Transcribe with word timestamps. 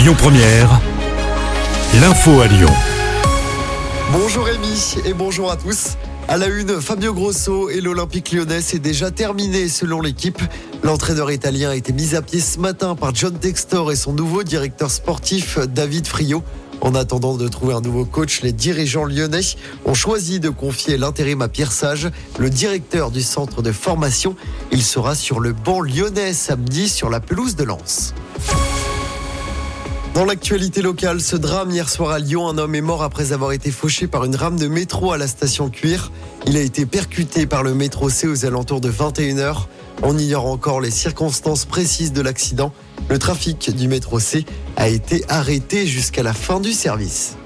Lyon 0.00 0.14
Première, 0.16 0.80
l'info 2.00 2.40
à 2.40 2.46
Lyon. 2.46 2.70
Bonjour 4.10 4.46
Rémi 4.46 4.94
et 5.04 5.12
bonjour 5.12 5.50
à 5.50 5.56
tous. 5.56 5.98
À 6.26 6.38
la 6.38 6.46
une, 6.46 6.80
Fabio 6.80 7.12
Grosso 7.12 7.68
et 7.68 7.82
l'Olympique 7.82 8.32
lyonnais 8.32 8.60
est 8.60 8.78
déjà 8.78 9.10
terminé 9.10 9.68
selon 9.68 10.00
l'équipe. 10.00 10.40
L'entraîneur 10.82 11.30
italien 11.30 11.68
a 11.68 11.74
été 11.74 11.92
mis 11.92 12.14
à 12.14 12.22
pied 12.22 12.40
ce 12.40 12.58
matin 12.58 12.94
par 12.94 13.14
John 13.14 13.38
Textor 13.38 13.92
et 13.92 13.96
son 13.96 14.14
nouveau 14.14 14.42
directeur 14.42 14.90
sportif 14.90 15.58
David 15.58 16.06
Frio. 16.06 16.42
En 16.80 16.94
attendant 16.94 17.36
de 17.36 17.46
trouver 17.46 17.74
un 17.74 17.82
nouveau 17.82 18.06
coach, 18.06 18.40
les 18.40 18.52
dirigeants 18.52 19.04
lyonnais 19.04 19.54
ont 19.84 19.92
choisi 19.92 20.40
de 20.40 20.48
confier 20.48 20.96
l'intérim 20.96 21.42
à 21.42 21.48
Pierre 21.48 21.72
Sage, 21.72 22.08
le 22.38 22.48
directeur 22.48 23.10
du 23.10 23.20
centre 23.20 23.60
de 23.60 23.70
formation. 23.70 24.34
Il 24.72 24.82
sera 24.82 25.14
sur 25.14 25.40
le 25.40 25.52
banc 25.52 25.82
lyonnais 25.82 26.32
samedi 26.32 26.88
sur 26.88 27.10
la 27.10 27.20
pelouse 27.20 27.54
de 27.54 27.64
Lens. 27.64 28.14
Dans 30.14 30.24
l'actualité 30.24 30.82
locale, 30.82 31.20
ce 31.20 31.36
drame 31.36 31.70
hier 31.70 31.88
soir 31.88 32.10
à 32.10 32.18
Lyon, 32.18 32.48
un 32.48 32.58
homme 32.58 32.74
est 32.74 32.80
mort 32.80 33.04
après 33.04 33.32
avoir 33.32 33.52
été 33.52 33.70
fauché 33.70 34.08
par 34.08 34.24
une 34.24 34.34
rame 34.34 34.58
de 34.58 34.66
métro 34.66 35.12
à 35.12 35.18
la 35.18 35.28
station 35.28 35.70
Cuir. 35.70 36.10
Il 36.46 36.56
a 36.56 36.60
été 36.60 36.84
percuté 36.84 37.46
par 37.46 37.62
le 37.62 37.74
métro 37.74 38.10
C 38.10 38.26
aux 38.26 38.44
alentours 38.44 38.80
de 38.80 38.90
21h. 38.90 39.66
On 40.02 40.18
ignore 40.18 40.46
encore 40.46 40.80
les 40.80 40.90
circonstances 40.90 41.64
précises 41.64 42.12
de 42.12 42.22
l'accident. 42.22 42.72
Le 43.08 43.20
trafic 43.20 43.74
du 43.74 43.86
métro 43.86 44.18
C 44.18 44.44
a 44.76 44.88
été 44.88 45.24
arrêté 45.28 45.86
jusqu'à 45.86 46.24
la 46.24 46.32
fin 46.32 46.58
du 46.58 46.72
service. 46.72 47.36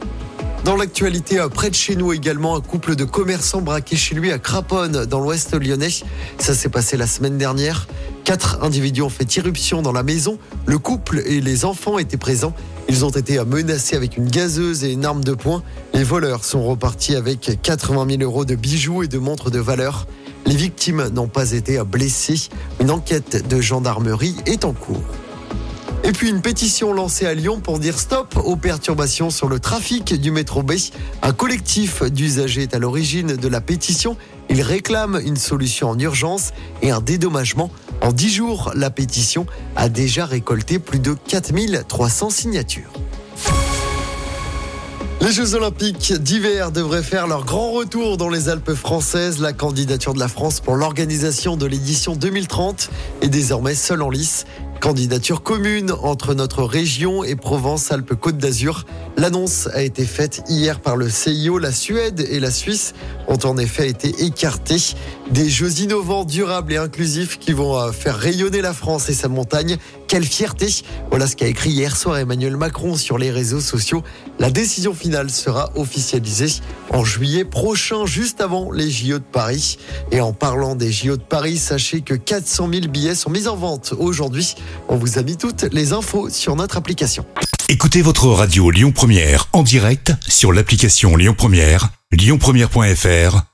Dans 0.65 0.77
l'actualité, 0.77 1.45
près 1.53 1.69
de 1.69 1.75
chez 1.75 1.95
nous 1.95 2.15
également, 2.15 2.57
un 2.57 2.63
couple 2.63 2.97
de 2.97 3.05
commerçants 3.05 3.61
braqués 3.61 3.97
chez 3.97 4.15
lui 4.15 4.33
à 4.33 4.39
Craponne, 4.39 5.05
dans 5.05 5.21
l'ouest 5.21 5.55
lyonnais. 5.55 5.91
Ça 6.39 6.55
s'est 6.55 6.71
passé 6.71 6.97
la 6.97 7.07
semaine 7.07 7.37
dernière. 7.37 7.87
Quatre 8.25 8.65
individus 8.65 9.03
ont 9.03 9.11
fait 9.11 9.37
irruption 9.37 9.83
dans 9.83 9.93
la 9.93 10.03
maison. 10.03 10.39
Le 10.65 10.79
couple 10.79 11.23
et 11.27 11.43
les 11.43 11.67
enfants 11.67 11.99
étaient 11.99 12.17
présents. 12.17 12.55
Ils 12.89 13.05
ont 13.05 13.11
été 13.11 13.39
menacés 13.45 13.97
avec 13.97 14.17
une 14.17 14.29
gazeuse 14.29 14.83
et 14.83 14.93
une 14.93 15.05
arme 15.05 15.23
de 15.23 15.35
poing. 15.35 15.63
Les 15.93 16.05
voleurs 16.05 16.43
sont 16.43 16.65
repartis 16.65 17.17
avec 17.17 17.59
80 17.63 18.07
000 18.19 18.23
euros 18.23 18.47
de 18.47 18.55
bijoux 18.55 19.03
et 19.03 19.09
de 19.09 19.19
montres 19.19 19.51
de 19.51 19.59
valeur. 19.59 20.07
Les 20.47 20.57
victimes 20.57 21.09
n'ont 21.09 21.29
pas 21.29 21.53
été 21.53 21.79
blessées. 21.85 22.49
Une 22.81 22.91
enquête 22.91 23.47
de 23.47 23.61
gendarmerie 23.61 24.37
est 24.47 24.65
en 24.65 24.73
cours. 24.73 25.03
Et 26.03 26.13
puis 26.13 26.29
une 26.29 26.43
pétition 26.43 26.93
lancée 26.93 27.25
à 27.25 27.33
Lyon 27.33 27.61
pour 27.61 27.79
dire 27.79 27.99
stop 27.99 28.37
aux 28.37 28.57
perturbations 28.57 29.31
sur 29.31 29.49
le 29.49 29.59
trafic 29.59 30.21
du 30.21 30.31
métro 30.31 30.63
B. 30.63 30.73
Un 31.23 31.33
collectif 31.33 32.03
d'usagers 32.03 32.65
est 32.65 32.75
à 32.75 32.79
l'origine 32.79 33.37
de 33.37 33.49
la 33.49 33.63
pétition. 33.63 34.17
Il 34.51 34.61
réclame 34.61 35.19
une 35.25 35.37
solution 35.37 35.89
en 35.89 35.99
urgence 35.99 36.53
et 36.83 36.91
un 36.91 37.01
dédommagement. 37.01 37.71
En 38.01 38.13
10 38.13 38.31
jours, 38.31 38.73
la 38.75 38.91
pétition 38.91 39.47
a 39.77 39.89
déjà 39.89 40.27
récolté 40.27 40.79
plus 40.79 40.99
de 40.99 41.15
4300 41.15 42.31
signatures. 42.31 42.93
Les 45.25 45.33
Jeux 45.33 45.55
Olympiques 45.55 46.13
d'hiver 46.13 46.71
devraient 46.71 47.03
faire 47.03 47.27
leur 47.27 47.47
grand 47.47 47.73
retour 47.73 48.19
dans 48.19 48.29
les 48.29 48.51
Alpes 48.51 48.75
françaises. 48.75 49.41
La 49.41 49.55
candidature 49.55 50.13
de 50.13 50.19
la 50.19 50.29
France 50.29 50.61
pour 50.61 50.77
l'organisation 50.77 51.57
de 51.57 51.65
l'édition 51.65 52.15
2030 52.15 52.91
est 53.23 53.29
désormais 53.29 53.75
seule 53.75 54.03
en 54.03 54.11
lice. 54.11 54.45
Candidature 54.83 55.43
commune 55.43 55.93
entre 56.03 56.35
notre 56.35 56.63
région 56.63 57.25
et 57.25 57.37
Provence-Alpes-Côte 57.37 58.37
d'Azur. 58.37 58.85
L'annonce 59.17 59.67
a 59.73 59.83
été 59.83 60.05
faite 60.05 60.43
hier 60.47 60.79
par 60.79 60.95
le 60.95 61.09
CIO. 61.09 61.59
La 61.59 61.73
Suède 61.73 62.21
et 62.29 62.39
la 62.39 62.51
Suisse 62.51 62.93
ont 63.27 63.39
en 63.45 63.57
effet 63.57 63.89
été 63.89 64.27
écartés. 64.27 64.95
Des 65.31 65.49
jeux 65.49 65.81
innovants, 65.81 66.25
durables 66.25 66.75
et 66.75 66.77
inclusifs 66.77 67.39
qui 67.39 67.55
vont 67.55 67.79
euh, 67.79 67.93
faire 67.93 68.17
rayonner 68.17 68.61
la 68.61 68.75
France 68.75 69.09
et 69.09 69.15
sa 69.15 69.29
montagne. 69.29 69.79
Quelle 70.07 70.25
fierté 70.25 70.69
Voilà 71.09 71.27
ce 71.27 71.35
qu'a 71.35 71.47
écrit 71.47 71.71
hier 71.71 71.97
soir 71.97 72.19
Emmanuel 72.19 72.59
Macron 72.59 72.95
sur 72.95 73.17
les 73.17 73.31
réseaux 73.31 73.61
sociaux. 73.61 74.03
La 74.39 74.51
décision 74.51 74.93
finale 74.93 75.31
sera 75.31 75.71
officialisée 75.77 76.61
en 76.91 77.05
juillet 77.05 77.47
prochain, 77.47 78.05
juste 78.05 78.43
avant 78.43 78.71
les 78.71 78.91
JO 78.91 79.19
de 79.19 79.25
Paris. 79.25 79.79
Et 80.13 80.21
en 80.21 80.35
parlant 80.35 80.75
des 80.75 80.93
JO 80.93 81.17
de 81.17 81.23
Paris, 81.23 81.57
sachez 81.57 82.03
que 82.03 82.15
400 82.15 82.69
000 82.71 82.89
billets 82.89 83.15
sont 83.15 83.31
mis 83.31 83.49
en 83.49 83.57
vente 83.57 83.95
aujourd'hui. 83.99 84.55
On 84.89 84.97
vous 84.97 85.19
a 85.19 85.23
mis 85.23 85.39
toutes 85.39 85.63
les 85.73 85.95
infos 85.95 86.29
sur 86.29 86.55
notre 86.55 86.77
application. 86.77 87.25
Écoutez 87.71 88.03
votre 88.03 88.27
radio 88.27 88.71
Lyon 88.71 88.93
Première 88.93 89.49
en 89.55 89.63
direct 89.63 90.13
sur 90.29 90.53
l'application 90.53 91.17
Lyon 91.17 91.35
Première, 91.35 91.89
lyonpremière.fr 92.13 93.54